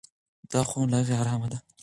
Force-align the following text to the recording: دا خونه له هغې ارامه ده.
دا 0.51 0.61
خونه 0.69 0.87
له 0.91 0.97
هغې 1.01 1.13
ارامه 1.21 1.47
ده. 1.51 1.59